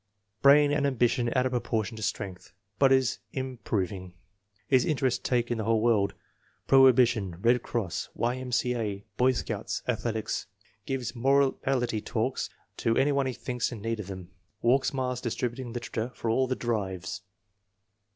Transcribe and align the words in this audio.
"Brain 0.41 0.71
and 0.71 0.87
ambition 0.87 1.31
out 1.35 1.45
of 1.45 1.51
proportion 1.51 1.95
to 1.95 2.01
strength, 2.01 2.53
but 2.79 2.91
is 2.91 3.19
improv 3.35 3.91
ing. 3.91 4.13
His 4.67 4.83
interests 4.83 5.19
take 5.23 5.51
in 5.51 5.59
the 5.59 5.63
whole 5.63 5.79
world; 5.83 6.15
prohi 6.67 6.91
bition, 6.91 7.39
Bed 7.39 7.61
Cross, 7.61 8.09
Y.M.C.A., 8.15 9.05
Boy 9.17 9.31
Scouts, 9.33 9.83
Athletics. 9.87 10.47
Gives 10.87 11.15
morality 11.15 12.01
talks 12.01 12.49
to 12.77 12.97
any 12.97 13.11
one 13.11 13.27
he 13.27 13.33
thinks 13.33 13.71
in 13.71 13.79
need 13.83 13.99
of 13.99 14.07
them. 14.07 14.31
Walks 14.63 14.91
miles 14.91 15.21
distributing 15.21 15.71
literature 15.71 16.09
for 16.15 16.31
all 16.31 16.47
the 16.47 16.55
'drives.'" 16.55 17.21